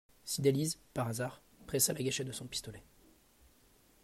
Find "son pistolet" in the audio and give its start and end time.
2.31-2.81